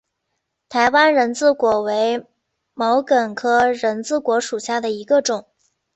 [0.67, 2.25] 台湾人字果为
[2.73, 5.45] 毛茛科人字果属下的一个种。